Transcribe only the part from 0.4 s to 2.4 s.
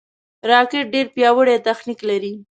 راکټ ډېر پیاوړی تخنیک لري